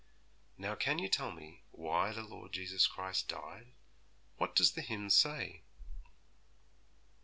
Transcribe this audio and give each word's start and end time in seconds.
'Now 0.57 0.73
can 0.73 0.97
you 0.97 1.07
tell 1.07 1.31
me 1.31 1.61
why 1.69 2.11
the 2.11 2.23
Lord 2.23 2.53
Jesus 2.53 2.87
Christ 2.87 3.27
died; 3.27 3.71
what 4.37 4.55
does 4.55 4.71
the 4.71 4.81
hymn 4.81 5.11
say?' 5.11 5.61